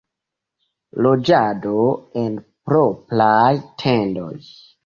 [1.07, 1.75] Loĝado
[2.23, 2.39] en
[2.71, 3.55] propraj
[3.85, 4.35] tendoj.